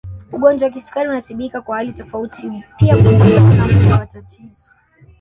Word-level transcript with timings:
Ugonjwa 0.31 0.65
wa 0.67 0.71
kisukari 0.73 1.09
unatibika 1.09 1.61
kwa 1.61 1.77
hali 1.77 1.93
tofauti 1.93 2.63
pia 2.77 2.97
kufuatana 2.97 3.55
na 3.55 3.67
muda 3.67 3.95
wa 3.99 4.05
tatizo 4.05 4.65